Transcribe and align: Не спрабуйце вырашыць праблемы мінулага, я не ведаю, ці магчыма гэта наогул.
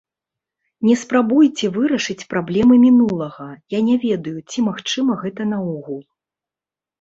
Не 0.87 0.93
спрабуйце 1.01 1.67
вырашыць 1.75 2.25
праблемы 2.31 2.77
мінулага, 2.85 3.47
я 3.77 3.83
не 3.91 3.95
ведаю, 4.07 4.35
ці 4.55 4.59
магчыма 4.71 5.13
гэта 5.23 5.41
наогул. 5.53 6.01